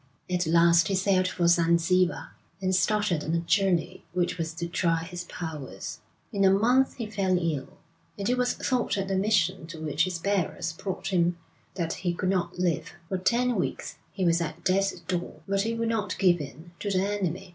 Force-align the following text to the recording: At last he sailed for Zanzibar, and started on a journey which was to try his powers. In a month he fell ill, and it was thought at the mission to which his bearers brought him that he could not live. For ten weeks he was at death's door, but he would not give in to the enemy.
At 0.27 0.47
last 0.47 0.87
he 0.87 0.95
sailed 0.95 1.27
for 1.27 1.45
Zanzibar, 1.47 2.31
and 2.59 2.73
started 2.75 3.23
on 3.23 3.35
a 3.35 3.41
journey 3.41 4.03
which 4.13 4.35
was 4.39 4.51
to 4.55 4.65
try 4.67 5.03
his 5.03 5.25
powers. 5.25 5.99
In 6.33 6.43
a 6.43 6.49
month 6.49 6.95
he 6.95 7.05
fell 7.05 7.37
ill, 7.37 7.77
and 8.17 8.27
it 8.27 8.35
was 8.35 8.53
thought 8.53 8.97
at 8.97 9.09
the 9.09 9.15
mission 9.15 9.67
to 9.67 9.79
which 9.79 10.05
his 10.05 10.17
bearers 10.17 10.73
brought 10.73 11.09
him 11.09 11.37
that 11.75 11.93
he 12.01 12.15
could 12.15 12.29
not 12.29 12.57
live. 12.57 12.93
For 13.09 13.19
ten 13.19 13.55
weeks 13.57 13.99
he 14.11 14.25
was 14.25 14.41
at 14.41 14.63
death's 14.65 15.01
door, 15.01 15.41
but 15.47 15.61
he 15.61 15.75
would 15.75 15.89
not 15.89 16.17
give 16.17 16.41
in 16.41 16.71
to 16.79 16.89
the 16.89 17.05
enemy. 17.05 17.49